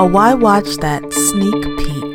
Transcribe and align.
a 0.00 0.06
Why 0.06 0.32
Watch 0.32 0.78
That 0.78 1.12
sneak 1.12 1.62
peek. 1.76 2.14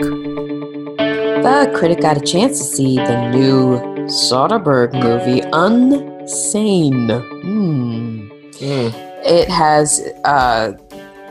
The 0.98 1.72
critic 1.76 2.02
got 2.02 2.18
a 2.18 2.20
chance 2.20 2.58
to 2.58 2.64
see 2.64 2.96
the 2.96 3.30
new 3.30 3.78
Soderbergh 4.08 4.92
movie, 4.94 5.42
Unsane. 5.52 7.22
Hmm. 7.44 8.28
It 8.60 9.48
has 9.50 10.02
uh, 10.24 10.72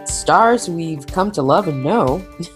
stars 0.04 0.70
we've 0.70 1.04
come 1.08 1.32
to 1.32 1.42
love 1.42 1.66
and 1.66 1.82
know, 1.82 2.24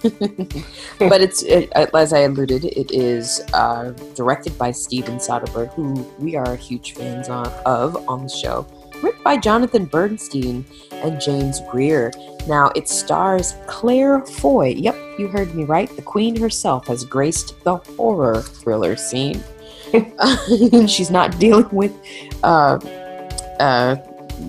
but 1.01 1.21
it's 1.21 1.43
it, 1.43 1.73
as 1.75 2.13
I 2.13 2.21
alluded, 2.21 2.67
it 2.67 2.93
is 2.93 3.41
uh, 3.53 3.91
directed 4.15 4.57
by 4.57 4.71
Steven 4.71 5.17
Soderbergh, 5.17 5.75
who 5.75 6.09
we 6.21 6.37
are 6.37 6.55
huge 6.55 6.95
fans 6.95 7.29
on, 7.29 7.49
of 7.67 7.97
on 8.09 8.23
the 8.23 8.29
show. 8.29 8.65
By 9.29 9.37
Jonathan 9.37 9.85
Bernstein 9.85 10.65
and 10.91 11.21
James 11.21 11.61
Greer. 11.71 12.11
Now 12.47 12.73
it 12.75 12.89
stars 12.89 13.57
Claire 13.67 14.25
Foy. 14.25 14.69
Yep, 14.69 14.97
you 15.19 15.29
heard 15.29 15.55
me 15.55 15.65
right. 15.65 15.95
The 15.95 16.01
Queen 16.01 16.35
herself 16.35 16.87
has 16.87 17.05
graced 17.05 17.63
the 17.63 17.77
horror 17.77 18.41
thriller 18.41 18.97
scene. 18.97 19.45
She's 20.89 21.11
not 21.11 21.39
dealing 21.39 21.69
with 21.69 21.93
uh, 22.43 22.79
uh, 23.61 23.97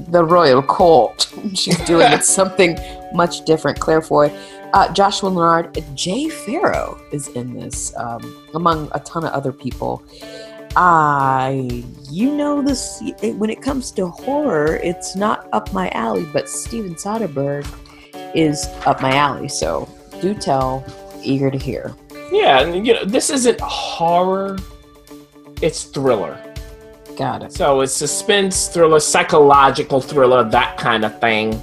the 0.08 0.24
royal 0.24 0.64
court. 0.64 1.30
She's 1.56 1.78
doing 1.82 2.14
it 2.14 2.24
something 2.40 2.80
much 3.14 3.44
different. 3.44 3.82
Claire 3.82 4.02
Foy, 4.02 4.34
uh, 4.72 4.94
Joshua 4.94 5.28
Leonard, 5.28 5.84
Jay 5.94 6.30
Pharoah 6.30 6.98
is 7.12 7.28
in 7.28 7.54
this, 7.54 7.94
um, 7.98 8.22
among 8.54 8.90
a 8.94 9.02
ton 9.02 9.26
of 9.26 9.34
other 9.34 9.52
people. 9.52 10.02
I, 10.76 11.84
you 12.10 12.36
know, 12.36 12.62
this 12.62 13.02
it, 13.22 13.36
when 13.36 13.50
it 13.50 13.62
comes 13.62 13.92
to 13.92 14.08
horror, 14.08 14.78
it's 14.84 15.16
not 15.16 15.48
up 15.52 15.74
my 15.74 15.90
alley, 15.90 16.26
but 16.32 16.48
Steven 16.48 16.96
Soderbergh 16.96 17.68
is 18.36 18.66
up 18.86 19.02
my 19.02 19.12
alley. 19.12 19.48
So 19.48 19.90
do 20.22 20.34
tell, 20.34 20.86
eager 21.24 21.50
to 21.50 21.58
hear. 21.58 21.96
Yeah, 22.32 22.62
and 22.62 22.86
you 22.86 22.94
know, 22.94 23.06
this 23.06 23.30
isn't 23.30 23.60
horror; 23.62 24.58
it's 25.62 25.84
thriller. 25.86 26.38
Got 27.18 27.44
it. 27.44 27.54
So 27.54 27.82
it's 27.82 27.94
suspense 27.94 28.68
thriller, 28.68 29.00
psychological 29.00 30.00
thriller, 30.00 30.44
that 30.50 30.78
kind 30.78 31.04
of 31.04 31.20
thing. 31.20 31.62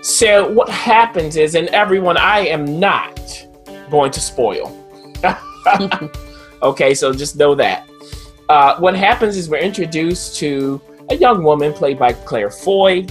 So 0.00 0.50
what 0.52 0.68
happens 0.68 1.36
is, 1.36 1.54
and 1.54 1.68
everyone, 1.68 2.16
I 2.16 2.46
am 2.46 2.78
not 2.78 3.46
going 3.90 4.12
to 4.12 4.20
spoil. 4.20 4.74
okay, 6.62 6.94
so 6.94 7.12
just 7.12 7.36
know 7.36 7.54
that. 7.54 7.87
Uh, 8.48 8.76
what 8.78 8.94
happens 8.94 9.36
is 9.36 9.48
we're 9.48 9.58
introduced 9.58 10.36
to 10.36 10.80
a 11.10 11.16
young 11.16 11.42
woman 11.42 11.72
played 11.72 11.98
by 11.98 12.12
Claire 12.12 12.50
Foy, 12.50 13.06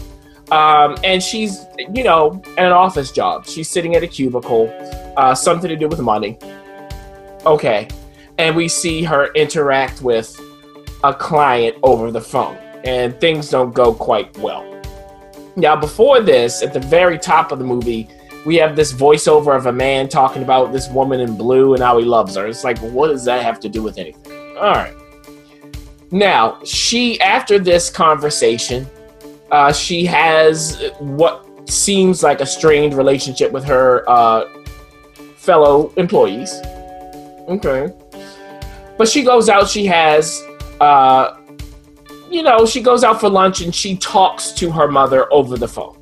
um, 0.52 0.98
and 1.04 1.22
she's, 1.22 1.66
you 1.94 2.04
know, 2.04 2.42
at 2.58 2.66
an 2.66 2.72
office 2.72 3.12
job. 3.12 3.46
She's 3.46 3.70
sitting 3.70 3.96
at 3.96 4.02
a 4.02 4.08
cubicle, 4.08 4.74
uh, 5.16 5.36
something 5.36 5.70
to 5.70 5.76
do 5.76 5.88
with 5.88 6.00
money. 6.00 6.40
Okay, 7.46 7.88
and 8.40 8.56
we 8.56 8.68
see 8.68 9.04
her 9.04 9.32
interact 9.34 10.02
with 10.02 10.40
a 11.04 11.14
client 11.14 11.78
over 11.84 12.10
the 12.10 12.22
phone, 12.22 12.56
and 12.84 13.20
things 13.20 13.50
don't 13.50 13.74
go 13.74 13.94
quite 13.94 14.36
well. 14.40 14.64
Now, 15.56 15.76
before 15.76 16.22
this, 16.22 16.64
at 16.64 16.74
the 16.74 16.80
very 16.80 17.20
top 17.20 17.52
of 17.52 17.60
the 17.60 17.66
movie, 17.66 18.10
we 18.46 18.56
have 18.56 18.76
this 18.76 18.94
voiceover 18.94 19.56
of 19.56 19.66
a 19.66 19.72
man 19.72 20.08
talking 20.08 20.42
about 20.42 20.72
this 20.72 20.90
woman 20.90 21.20
in 21.20 21.36
blue 21.36 21.74
and 21.74 21.84
how 21.84 21.98
he 22.00 22.06
loves 22.06 22.36
her. 22.36 22.48
It's 22.48 22.64
like, 22.64 22.80
what 22.80 23.08
does 23.08 23.26
that 23.26 23.44
have 23.44 23.60
to 23.60 23.70
do 23.70 23.84
with 23.84 23.98
anything? 23.98 24.56
All 24.58 24.74
right. 24.74 24.94
Now, 26.12 26.64
she, 26.64 27.20
after 27.22 27.60
this 27.60 27.90
conversation, 27.90 28.88
uh, 29.52 29.74
she 29.74 30.06
has 30.06 30.92
what 31.00 31.46
seems 31.70 32.24
like 32.24 32.40
a 32.42 32.46
strained 32.46 32.94
relationship 32.94 33.52
with 33.52 33.66
her 33.66 34.10
uh, 34.10 34.48
fellow 35.36 35.94
employees. 35.98 36.54
Okay. 37.50 37.94
But 38.98 39.08
she 39.08 39.24
goes 39.24 39.50
out, 39.50 39.70
she 39.70 39.86
has, 39.86 40.44
uh, 40.80 41.38
you 42.30 42.42
know, 42.42 42.66
she 42.66 42.82
goes 42.82 43.04
out 43.04 43.20
for 43.20 43.30
lunch 43.30 43.62
and 43.62 43.74
she 43.74 43.96
talks 43.98 44.52
to 44.54 44.72
her 44.72 44.88
mother 44.88 45.32
over 45.32 45.58
the 45.58 45.68
phone. 45.68 45.98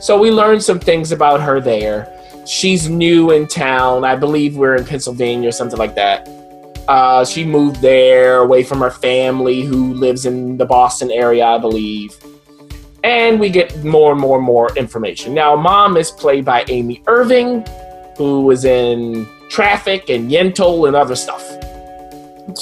So 0.00 0.18
we 0.18 0.30
learn 0.30 0.60
some 0.60 0.78
things 0.78 1.12
about 1.12 1.40
her 1.40 1.60
there. 1.60 2.10
She's 2.46 2.88
new 2.88 3.30
in 3.30 3.46
town. 3.46 4.04
I 4.04 4.16
believe 4.16 4.56
we're 4.56 4.74
in 4.76 4.84
Pennsylvania 4.84 5.48
or 5.48 5.52
something 5.52 5.78
like 5.78 5.94
that. 5.94 6.28
Uh, 6.88 7.24
she 7.24 7.44
moved 7.44 7.80
there 7.80 8.40
away 8.40 8.62
from 8.62 8.80
her 8.80 8.90
family 8.90 9.62
who 9.62 9.94
lives 9.94 10.26
in 10.26 10.56
the 10.56 10.66
Boston 10.66 11.10
area, 11.10 11.44
I 11.44 11.58
believe. 11.58 12.16
And 13.02 13.38
we 13.38 13.50
get 13.50 13.84
more 13.84 14.12
and 14.12 14.20
more 14.20 14.36
and 14.38 14.46
more 14.46 14.74
information. 14.76 15.34
Now, 15.34 15.56
mom 15.56 15.96
is 15.96 16.10
played 16.10 16.44
by 16.44 16.64
Amy 16.68 17.02
Irving, 17.06 17.64
who 18.16 18.42
was 18.42 18.64
in 18.64 19.26
Traffic 19.48 20.08
and 20.08 20.30
Yentl 20.30 20.86
and 20.86 20.96
other 20.96 21.16
stuff. 21.16 21.42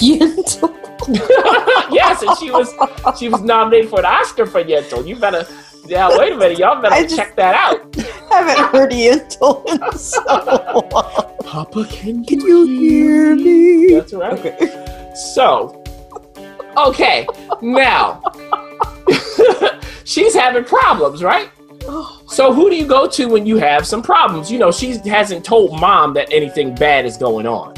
Yentl? 0.01 0.73
yes, 1.91 2.21
and 2.21 2.37
she 2.37 2.49
was 2.49 2.73
she 3.19 3.27
was 3.27 3.41
nominated 3.41 3.89
for 3.89 3.99
an 3.99 4.05
Oscar 4.05 4.45
for 4.45 4.63
Yentl. 4.63 5.05
You 5.05 5.17
better 5.17 5.45
yeah, 5.85 6.09
wait 6.17 6.31
a 6.31 6.37
minute, 6.37 6.59
y'all 6.59 6.81
better 6.81 7.03
just- 7.03 7.15
check 7.15 7.35
that 7.35 7.55
out. 7.55 7.81
I 8.31 8.41
haven't 8.41 8.65
heard 8.71 8.91
Yentl 8.91 9.67
in 9.67 9.97
so 9.97 10.23
long. 10.91 11.32
Papa, 11.53 11.85
can 11.87 12.25
Can 12.25 12.41
you 12.41 12.65
hear 12.65 13.35
me? 13.35 13.93
That's 13.93 14.11
right. 14.11 14.33
Okay. 14.39 15.13
So, 15.13 15.83
okay, 16.75 17.27
now 17.61 18.23
she's 20.03 20.33
having 20.33 20.63
problems, 20.63 21.21
right? 21.21 21.51
Oh. 21.83 22.23
So 22.27 22.51
who 22.51 22.71
do 22.71 22.75
you 22.75 22.87
go 22.87 23.07
to 23.07 23.27
when 23.27 23.45
you 23.45 23.57
have 23.57 23.85
some 23.85 24.01
problems? 24.01 24.51
You 24.51 24.57
know, 24.57 24.71
she 24.71 24.97
hasn't 25.07 25.45
told 25.45 25.79
mom 25.79 26.15
that 26.15 26.33
anything 26.33 26.73
bad 26.73 27.05
is 27.05 27.17
going 27.17 27.45
on. 27.45 27.75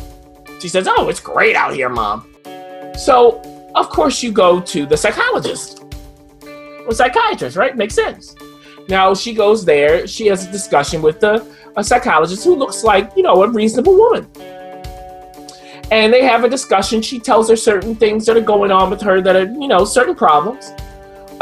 She 0.62 0.69
says, 0.69 0.88
"Oh, 0.90 1.09
it's 1.09 1.19
great 1.19 1.58
out 1.58 1.74
here, 1.74 1.90
mom." 1.90 2.34
So, 2.97 3.41
of 3.75 3.90
course 3.90 4.24
you 4.24 4.31
go 4.31 4.62
to 4.62 4.85
the 4.85 4.96
psychologist. 4.96 5.84
Or 6.88 6.94
psychiatrist, 6.94 7.58
right? 7.58 7.75
Makes 7.75 7.96
sense. 7.96 8.38
Now 8.88 9.14
she 9.14 9.34
goes 9.34 9.66
there, 9.66 10.08
she 10.08 10.28
has 10.28 10.47
a 10.47 10.52
discussion 10.52 11.02
with 11.02 11.19
the 11.19 11.46
a 11.78 11.84
psychologist 11.84 12.44
who 12.44 12.56
looks 12.56 12.84
like, 12.84 13.12
you 13.16 13.24
know, 13.24 13.44
a 13.44 13.50
reasonable 13.50 13.96
woman 13.96 14.28
and 15.91 16.12
they 16.12 16.24
have 16.24 16.44
a 16.44 16.50
discussion. 16.50 17.02
She 17.02 17.19
tells 17.19 17.50
her 17.50 17.56
certain 17.56 17.96
things 17.96 18.25
that 18.25 18.36
are 18.36 18.41
going 18.41 18.72
on 18.72 18.90
with 18.90 19.02
her 19.02 19.22
that 19.22 19.36
are, 19.36 19.46
you 19.46 19.68
know, 19.68 19.85
certain 19.85 20.16
problems. 20.16 20.72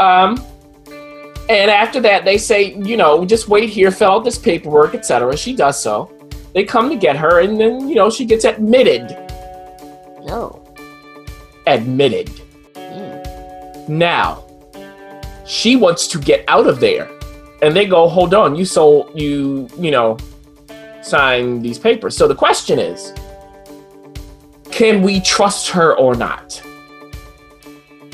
Um, 0.00 0.44
and 1.48 1.70
after 1.70 2.00
that, 2.00 2.24
they 2.24 2.38
say, 2.38 2.74
you 2.74 2.96
know, 2.96 3.24
just 3.24 3.48
wait 3.48 3.70
here, 3.70 3.90
fill 3.90 4.12
out 4.12 4.24
this 4.24 4.38
paperwork, 4.38 4.94
etc. 4.94 5.36
She 5.36 5.54
does 5.54 5.80
so. 5.80 6.10
They 6.54 6.64
come 6.64 6.88
to 6.88 6.96
get 6.96 7.16
her, 7.16 7.40
and 7.40 7.60
then, 7.60 7.88
you 7.88 7.94
know, 7.94 8.10
she 8.10 8.24
gets 8.24 8.44
admitted. 8.44 9.10
No. 10.24 10.62
Admitted. 11.66 12.30
Mm. 12.74 13.88
Now, 13.88 14.44
she 15.46 15.76
wants 15.76 16.06
to 16.08 16.18
get 16.18 16.44
out 16.48 16.66
of 16.66 16.80
there, 16.80 17.10
and 17.64 17.74
they 17.74 17.86
go, 17.86 18.06
hold 18.06 18.34
on, 18.34 18.54
you 18.54 18.66
sold, 18.66 19.18
you, 19.18 19.66
you 19.78 19.90
know, 19.90 20.18
sign 21.02 21.62
these 21.62 21.78
papers. 21.78 22.14
So 22.14 22.28
the 22.28 22.34
question 22.34 22.78
is, 22.78 23.14
can 24.70 25.00
we 25.00 25.20
trust 25.20 25.70
her 25.70 25.96
or 25.96 26.14
not? 26.14 26.56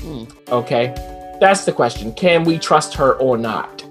Hmm. 0.03 0.25
Okay, 0.49 0.95
that's 1.41 1.65
the 1.65 1.73
question. 1.73 2.13
Can 2.13 2.45
we 2.45 2.59
trust 2.61 2.95
her 2.95 3.15
or 3.15 3.37
not? 3.37 3.85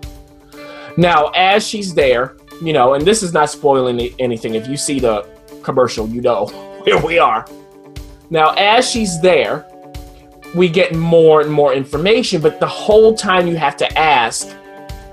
Now, 0.96 1.28
as 1.36 1.68
she's 1.68 1.94
there, 1.94 2.38
you 2.62 2.72
know, 2.72 2.94
and 2.94 3.06
this 3.06 3.22
is 3.22 3.34
not 3.34 3.50
spoiling 3.50 4.00
anything. 4.18 4.56
If 4.56 4.66
you 4.66 4.78
see 4.78 5.02
the 5.02 5.28
commercial, 5.62 6.08
you 6.08 6.22
know 6.22 6.46
where 6.84 7.06
we 7.06 7.19
are. 7.19 7.46
Now, 8.30 8.53
as 8.53 8.90
she's 8.90 9.19
there, 9.19 9.68
we 10.56 10.69
get 10.69 10.95
more 10.95 11.42
and 11.42 11.51
more 11.51 11.74
information, 11.74 12.42
but 12.42 12.62
the 12.62 12.68
whole 12.68 13.13
time 13.13 13.45
you 13.45 13.57
have 13.57 13.75
to 13.78 13.98
ask 13.98 14.56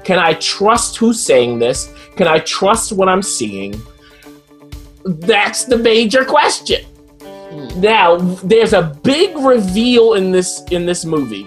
can 0.06 0.20
I 0.20 0.34
trust 0.34 0.98
who's 0.98 1.20
saying 1.20 1.58
this? 1.58 1.92
Can 2.14 2.28
I 2.28 2.38
trust 2.38 2.92
what 2.92 3.08
I'm 3.08 3.22
seeing? 3.22 3.74
That's 5.04 5.64
the 5.64 5.76
major 5.76 6.24
question. 6.24 6.86
Now, 7.74 8.16
there's 8.44 8.72
a 8.72 8.96
big 9.02 9.36
reveal 9.36 10.14
in 10.14 10.30
this 10.30 10.62
in 10.70 10.86
this 10.86 11.04
movie 11.04 11.44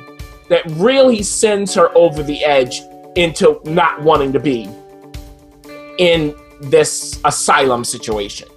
that 0.50 0.64
really 0.72 1.24
sends 1.24 1.74
her 1.74 1.98
over 1.98 2.22
the 2.22 2.44
edge 2.44 2.82
into 3.16 3.62
not 3.64 4.02
wanting 4.02 4.34
to 4.34 4.42
be 4.42 4.70
in 5.98 6.36
this 6.60 7.22
asylum 7.24 7.86
situation. 7.86 8.50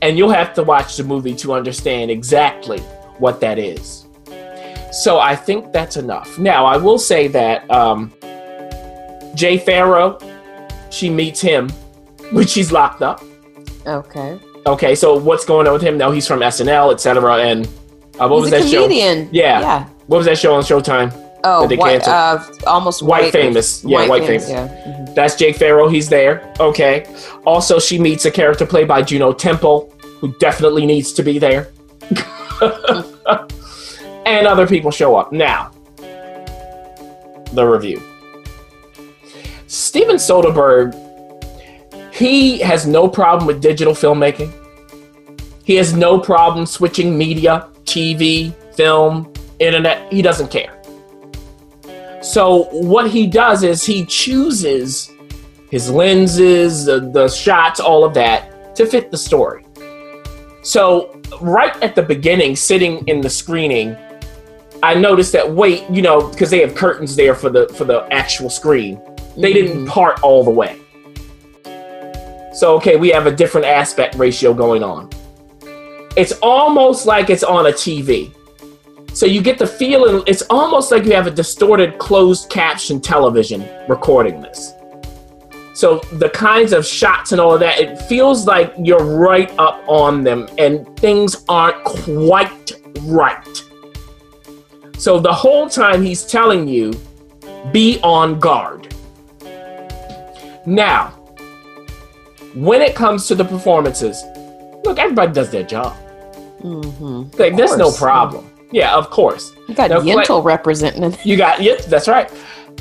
And 0.00 0.16
you'll 0.16 0.30
have 0.30 0.54
to 0.54 0.62
watch 0.62 0.96
the 0.96 1.04
movie 1.04 1.34
to 1.34 1.52
understand 1.52 2.10
exactly 2.10 2.78
what 3.18 3.42
that 3.42 3.58
is. 3.58 4.06
So 4.90 5.18
I 5.18 5.36
think 5.36 5.70
that's 5.74 5.98
enough. 5.98 6.38
Now, 6.38 6.64
I 6.64 6.78
will 6.78 6.98
say 6.98 7.28
that 7.28 7.70
um, 7.70 8.10
Jay 9.38 9.56
Pharoah, 9.56 10.18
she 10.90 11.08
meets 11.08 11.40
him 11.40 11.70
when 12.32 12.46
she's 12.46 12.72
locked 12.72 13.02
up. 13.02 13.22
Okay. 13.86 14.38
Okay, 14.66 14.94
so 14.96 15.16
what's 15.16 15.44
going 15.44 15.66
on 15.68 15.72
with 15.74 15.82
him 15.82 15.96
now? 15.96 16.10
He's 16.10 16.26
from 16.26 16.40
SNL, 16.40 16.92
etc. 16.92 17.36
And 17.38 17.66
uh, 18.18 18.26
what 18.28 18.40
was 18.40 18.50
He's 18.50 18.50
that 18.50 18.62
a 18.62 18.68
show? 18.68 18.82
comedian. 18.82 19.28
Yeah. 19.32 19.60
Yeah. 19.60 19.88
What 20.08 20.16
was 20.18 20.26
that 20.26 20.38
show 20.38 20.54
on 20.54 20.62
Showtime? 20.62 21.12
Oh, 21.44 21.62
That 21.62 21.68
they 21.68 21.76
white, 21.76 22.02
canceled. 22.02 22.62
uh, 22.64 22.68
almost 22.70 23.00
White 23.00 23.22
white. 23.24 23.32
Famous. 23.32 23.84
Yeah, 23.84 24.08
White 24.08 24.24
Famous. 24.26 24.50
Yeah. 24.50 24.66
mhm. 24.66 25.14
That's 25.14 25.36
Jay 25.36 25.52
Pharoah. 25.52 25.88
He's 25.90 26.08
there. 26.08 26.52
Okay. 26.58 27.06
Also, 27.46 27.78
she 27.78 27.96
meets 27.98 28.24
a 28.24 28.30
character 28.30 28.66
played 28.66 28.88
by 28.88 29.02
Juno 29.02 29.32
Temple, 29.32 29.94
who 30.20 30.34
definitely 30.40 30.84
needs 30.84 31.12
to 31.12 31.22
be 31.22 31.38
there. 31.38 31.68
and 34.26 34.46
other 34.48 34.66
people 34.66 34.90
show 34.90 35.14
up. 35.16 35.32
Now, 35.32 35.70
the 37.52 37.64
review. 37.64 38.02
Steven 39.68 40.16
Soderbergh, 40.16 40.94
he 42.10 42.58
has 42.60 42.86
no 42.86 43.06
problem 43.06 43.46
with 43.46 43.60
digital 43.60 43.92
filmmaking. 43.92 44.50
He 45.62 45.74
has 45.74 45.92
no 45.92 46.18
problem 46.18 46.64
switching 46.64 47.16
media, 47.16 47.68
TV, 47.84 48.54
film, 48.74 49.30
internet. 49.58 50.10
He 50.10 50.22
doesn't 50.22 50.50
care. 50.50 50.74
So 52.22 52.64
what 52.72 53.10
he 53.10 53.26
does 53.26 53.62
is 53.62 53.84
he 53.84 54.06
chooses 54.06 55.10
his 55.70 55.90
lenses, 55.90 56.86
the, 56.86 57.00
the 57.00 57.28
shots, 57.28 57.78
all 57.78 58.04
of 58.04 58.14
that 58.14 58.74
to 58.76 58.86
fit 58.86 59.10
the 59.10 59.18
story. 59.18 59.66
So 60.62 61.20
right 61.42 61.76
at 61.82 61.94
the 61.94 62.02
beginning, 62.02 62.56
sitting 62.56 63.06
in 63.06 63.20
the 63.20 63.28
screening, 63.28 63.98
I 64.82 64.94
noticed 64.94 65.32
that 65.32 65.50
wait, 65.50 65.84
you 65.90 66.00
know, 66.00 66.26
because 66.26 66.48
they 66.48 66.60
have 66.60 66.74
curtains 66.74 67.14
there 67.16 67.34
for 67.34 67.50
the 67.50 67.68
for 67.76 67.84
the 67.84 68.08
actual 68.10 68.48
screen. 68.48 68.98
They 69.38 69.52
didn't 69.52 69.76
mm-hmm. 69.76 69.86
part 69.86 70.22
all 70.22 70.42
the 70.44 70.50
way. 70.50 70.80
So 72.54 72.74
okay, 72.76 72.96
we 72.96 73.08
have 73.10 73.26
a 73.26 73.32
different 73.34 73.66
aspect 73.66 74.16
ratio 74.16 74.52
going 74.52 74.82
on. 74.82 75.08
It's 76.16 76.32
almost 76.42 77.06
like 77.06 77.30
it's 77.30 77.44
on 77.44 77.66
a 77.66 77.70
TV. 77.70 78.34
So 79.14 79.26
you 79.26 79.40
get 79.40 79.58
the 79.58 79.66
feeling 79.66 80.22
it's 80.26 80.42
almost 80.50 80.90
like 80.90 81.04
you 81.04 81.12
have 81.12 81.26
a 81.26 81.30
distorted 81.30 81.98
closed 81.98 82.50
caption 82.50 83.00
television 83.00 83.68
recording 83.88 84.40
this. 84.40 84.72
So 85.74 86.00
the 86.12 86.30
kinds 86.30 86.72
of 86.72 86.84
shots 86.84 87.30
and 87.30 87.40
all 87.40 87.54
of 87.54 87.60
that, 87.60 87.78
it 87.78 87.96
feels 88.02 88.46
like 88.46 88.74
you're 88.82 89.04
right 89.04 89.50
up 89.58 89.84
on 89.86 90.24
them 90.24 90.48
and 90.58 90.84
things 90.98 91.44
aren't 91.48 91.82
quite 91.84 92.72
right. 93.02 93.64
So 94.98 95.20
the 95.20 95.32
whole 95.32 95.68
time 95.68 96.02
he's 96.02 96.24
telling 96.24 96.66
you, 96.66 96.92
be 97.72 98.00
on 98.02 98.40
guard. 98.40 98.77
Now, 100.68 101.12
when 102.54 102.82
it 102.82 102.94
comes 102.94 103.26
to 103.28 103.34
the 103.34 103.44
performances, 103.44 104.22
look, 104.84 104.98
everybody 104.98 105.32
does 105.32 105.50
their 105.50 105.62
job. 105.62 105.96
Mm-hmm. 106.60 107.38
Like, 107.40 107.56
there's 107.56 107.78
no 107.78 107.90
problem. 107.90 108.50
Yeah, 108.70 108.94
of 108.94 109.08
course. 109.08 109.54
You 109.66 109.74
got 109.74 109.88
Now, 109.88 110.00
Yentl 110.00 110.26
Cla- 110.26 110.42
representing. 110.42 111.16
You 111.24 111.38
got 111.38 111.62
yep, 111.62 111.86
that's 111.86 112.06
right. 112.06 112.30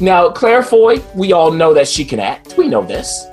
Now, 0.02 0.30
Claire 0.30 0.64
Foy, 0.64 1.02
we 1.16 1.32
all 1.32 1.50
know 1.50 1.74
that 1.74 1.88
she 1.88 2.04
can 2.04 2.20
act. 2.20 2.58
We 2.58 2.68
know 2.68 2.84
this. 2.84 3.26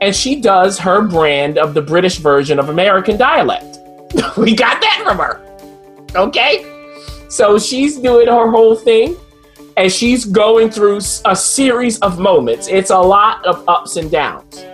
And 0.00 0.16
she 0.16 0.40
does 0.40 0.78
her 0.78 1.02
brand 1.02 1.58
of 1.58 1.74
the 1.74 1.82
British 1.82 2.16
version 2.16 2.58
of 2.58 2.70
American 2.70 3.18
dialect. 3.18 3.76
we 4.38 4.54
got 4.54 4.80
that 4.80 5.02
from 5.04 5.18
her. 5.18 5.44
Okay? 6.16 6.64
So 7.28 7.58
she's 7.58 7.98
doing 7.98 8.28
her 8.28 8.50
whole 8.50 8.74
thing 8.74 9.18
and 9.78 9.92
she's 9.92 10.24
going 10.24 10.70
through 10.70 10.98
a 11.24 11.36
series 11.36 11.98
of 12.00 12.18
moments. 12.18 12.68
It's 12.68 12.90
a 12.90 12.98
lot 12.98 13.44
of 13.46 13.66
ups 13.68 13.96
and 13.96 14.10
downs. 14.10 14.64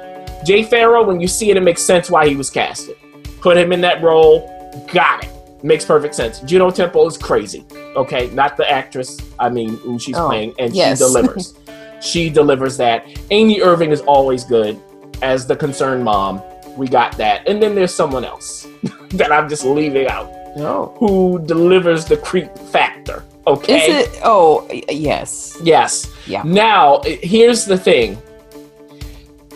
Jay 0.45 0.62
Pharoah, 0.62 1.06
when 1.06 1.21
you 1.21 1.29
see 1.29 1.51
it, 1.51 1.56
it 1.56 1.62
makes 1.62 1.83
sense 1.83 2.11
why 2.11 2.27
he 2.29 2.37
was 2.37 2.51
casted. 2.51 2.97
Put 3.41 3.56
him 3.56 3.73
in 3.73 3.81
that 3.83 4.03
role, 4.03 4.49
got 4.93 5.25
it. 5.25 5.31
Makes 5.62 5.85
perfect 5.87 6.15
sense. 6.15 6.41
Juno 6.41 6.71
Temple 6.71 7.06
is 7.06 7.17
crazy. 7.17 7.65
Okay, 7.97 8.29
not 8.31 8.56
the 8.56 8.71
actress. 8.71 9.19
I 9.39 9.49
mean, 9.49 9.77
who 9.79 9.99
she's 9.99 10.17
Oh, 10.17 10.27
playing, 10.27 10.55
and 10.59 10.75
yes. 10.75 10.99
she 10.99 11.05
delivers. 11.05 11.55
she 12.01 12.29
delivers 12.31 12.77
that. 12.77 13.06
Amy 13.31 13.62
Irving 13.62 13.91
is 13.91 14.01
always 14.03 14.45
good 14.45 14.79
as 15.23 15.47
the 15.47 15.56
concerned 15.56 16.05
mom. 16.05 16.43
We 16.77 16.89
got 16.89 17.17
that. 17.17 17.49
And 17.49 17.62
then 17.62 17.75
there's 17.75 17.95
someone 17.95 18.25
else 18.25 18.67
that 19.11 19.33
I'm 19.33 19.49
just 19.49 19.65
leaving 19.65 20.06
out 20.09 20.31
Oh. 20.56 20.95
who 20.99 21.43
delivers 21.47 22.05
the 22.05 22.17
creep 22.19 22.56
factor. 22.59 23.25
Okay. 23.46 24.00
Is 24.00 24.08
it? 24.08 24.20
Oh, 24.25 24.69
yes. 24.88 25.58
Yes. 25.62 26.12
Yeah. 26.26 26.43
Now, 26.44 27.02
here's 27.05 27.64
the 27.64 27.76
thing. 27.76 28.20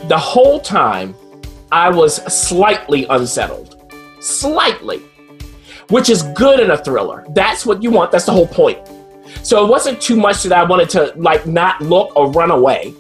The 0.05 0.19
whole 0.19 0.61
time, 0.61 1.15
I 1.73 1.89
was 1.91 2.17
slightly 2.33 3.07
unsettled. 3.07 3.77
Slightly. 4.21 5.03
Which 5.89 6.11
is 6.11 6.23
good 6.35 6.61
in 6.61 6.71
a 6.71 6.77
thriller. 6.77 7.25
That's 7.31 7.65
what 7.65 7.83
you 7.83 7.91
want. 7.91 8.13
That's 8.13 8.27
the 8.27 8.33
whole 8.33 8.47
point. 8.47 8.79
So 9.43 9.65
it 9.65 9.69
wasn't 9.71 10.01
too 10.01 10.17
much 10.17 10.43
that 10.43 10.53
I 10.53 10.65
wanted 10.65 10.91
to, 10.91 11.13
like, 11.17 11.47
not 11.47 11.81
look 11.81 12.15
or 12.15 12.31
run 12.31 12.51
away. 12.51 12.95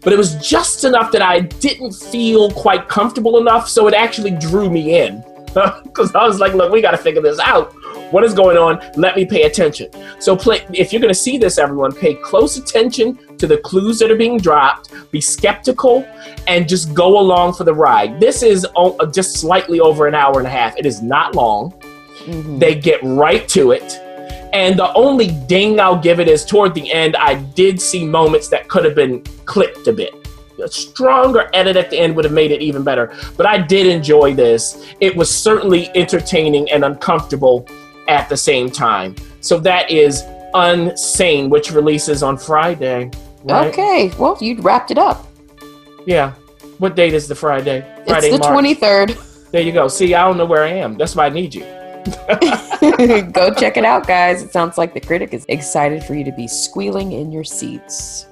But 0.00 0.12
it 0.12 0.16
was 0.16 0.36
just 0.36 0.84
enough 0.84 1.12
that 1.12 1.22
I 1.22 1.40
didn't 1.40 1.92
feel 1.92 2.50
quite 2.52 2.88
comfortable 2.88 3.38
enough, 3.38 3.68
so 3.68 3.88
it 3.88 3.94
actually 3.94 4.30
drew 4.30 4.70
me 4.70 5.00
in. 5.00 5.22
Because 5.82 6.14
I 6.14 6.24
was 6.24 6.38
like, 6.38 6.54
look, 6.54 6.70
we 6.70 6.80
got 6.80 6.92
to 6.92 6.98
figure 6.98 7.20
this 7.20 7.40
out. 7.40 7.74
What 8.10 8.24
is 8.24 8.32
going 8.34 8.56
on? 8.56 8.80
Let 8.96 9.16
me 9.16 9.24
pay 9.24 9.42
attention. 9.42 9.90
So, 10.18 10.34
play, 10.36 10.64
if 10.72 10.92
you're 10.92 11.00
going 11.00 11.12
to 11.12 11.18
see 11.18 11.36
this, 11.38 11.58
everyone, 11.58 11.92
pay 11.92 12.14
close 12.14 12.56
attention 12.56 13.18
to 13.38 13.46
the 13.46 13.58
clues 13.58 13.98
that 13.98 14.10
are 14.10 14.16
being 14.16 14.38
dropped. 14.38 14.92
Be 15.12 15.20
skeptical 15.20 16.06
and 16.46 16.68
just 16.68 16.94
go 16.94 17.18
along 17.18 17.54
for 17.54 17.64
the 17.64 17.74
ride. 17.74 18.18
This 18.20 18.42
is 18.42 18.66
o- 18.76 18.96
just 19.06 19.36
slightly 19.38 19.80
over 19.80 20.06
an 20.06 20.14
hour 20.14 20.38
and 20.38 20.46
a 20.46 20.50
half. 20.50 20.76
It 20.76 20.86
is 20.86 21.02
not 21.02 21.34
long. 21.34 21.72
Mhm. 22.26 22.58
They 22.58 22.74
get 22.74 22.98
right 23.02 23.46
to 23.48 23.72
it. 23.72 24.00
And 24.52 24.78
the 24.78 24.92
only 24.94 25.28
ding 25.46 25.78
I'll 25.78 25.98
give 25.98 26.20
it 26.20 26.28
is 26.28 26.44
toward 26.44 26.74
the 26.74 26.90
end, 26.90 27.14
I 27.16 27.34
did 27.34 27.80
see 27.80 28.06
moments 28.06 28.48
that 28.48 28.68
could 28.68 28.84
have 28.84 28.94
been 28.94 29.22
clipped 29.44 29.86
a 29.86 29.92
bit. 29.92 30.14
A 30.62 30.68
stronger 30.68 31.48
edit 31.52 31.76
at 31.76 31.90
the 31.90 31.98
end 31.98 32.16
would 32.16 32.24
have 32.24 32.32
made 32.34 32.50
it 32.50 32.60
even 32.62 32.82
better. 32.82 33.12
But 33.36 33.46
I 33.46 33.58
did 33.58 33.86
enjoy 33.86 34.34
this. 34.34 34.82
It 35.00 35.14
was 35.14 35.30
certainly 35.30 35.90
entertaining 35.94 36.70
and 36.72 36.84
uncomfortable 36.84 37.66
at 38.08 38.28
the 38.28 38.36
same 38.36 38.70
time. 38.70 39.14
So 39.40 39.58
that 39.60 39.90
is 39.90 40.22
Unsane, 40.54 41.48
which 41.48 41.70
releases 41.70 42.22
on 42.22 42.36
Friday. 42.38 43.10
right? 43.44 43.68
Okay. 43.68 44.12
Well, 44.18 44.36
you 44.40 44.60
wrapped 44.60 44.90
it 44.90 44.98
up. 44.98 45.26
Yeah. 46.06 46.32
What 46.78 46.96
date 46.96 47.12
is 47.14 47.28
the 47.28 47.34
Friday? 47.34 47.80
Friday, 48.06 48.28
it's 48.28 48.38
the 48.38 48.52
twenty 48.52 48.74
third. 48.74 49.16
There 49.52 49.62
you 49.62 49.72
go. 49.72 49.88
See, 49.88 50.14
I 50.14 50.26
don't 50.26 50.36
know 50.36 50.46
where 50.46 50.64
I 50.64 50.70
am. 50.70 50.96
That's 50.96 51.14
why 51.16 51.26
I 51.26 51.28
need 51.30 51.54
you. 51.54 51.62
Go 53.32 53.52
check 53.54 53.76
it 53.76 53.84
out, 53.84 54.06
guys. 54.06 54.42
It 54.42 54.52
sounds 54.52 54.78
like 54.78 54.94
the 54.94 55.00
critic 55.00 55.34
is 55.34 55.44
excited 55.48 56.04
for 56.04 56.14
you 56.14 56.24
to 56.24 56.32
be 56.32 56.46
squealing 56.46 57.12
in 57.12 57.32
your 57.32 57.44
seats. 57.44 58.26